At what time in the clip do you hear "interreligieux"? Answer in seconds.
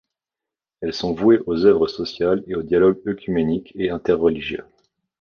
3.91-4.65